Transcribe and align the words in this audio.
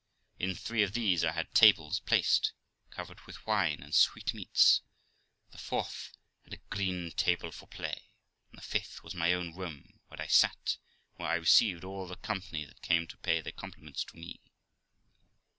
In 0.39 0.55
three 0.55 0.81
of 0.81 0.93
these 0.93 1.23
I 1.23 1.31
had 1.33 1.53
tables 1.53 1.99
placed, 1.99 2.53
covered 2.89 3.21
with 3.27 3.45
wine 3.45 3.83
and 3.83 3.93
sweetmeats, 3.93 4.81
the 5.51 5.59
fourth 5.59 6.17
had 6.43 6.53
a 6.55 6.63
green 6.75 7.11
table 7.11 7.51
for 7.51 7.67
play, 7.67 8.09
and 8.49 8.57
the 8.57 8.63
fifth 8.65 9.03
was 9.03 9.13
my 9.13 9.31
own 9.31 9.55
room, 9.55 9.99
where 10.07 10.19
I 10.19 10.25
sat, 10.25 10.77
and 11.13 11.17
where 11.19 11.29
I 11.29 11.35
received 11.35 11.83
all 11.83 12.07
the 12.07 12.15
company 12.15 12.65
that 12.65 12.81
came 12.81 13.05
to 13.09 13.17
pay 13.19 13.41
their 13.41 13.51
compliments 13.53 14.03
to 14.05 14.17
me. 14.17 14.39